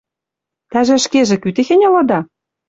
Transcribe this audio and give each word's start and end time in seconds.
Тӓжӹ 0.71 0.93
ӹшкежӹ 0.99 1.35
кӱ 1.41 1.49
техень 1.55 1.85
ылыда? 1.89 2.19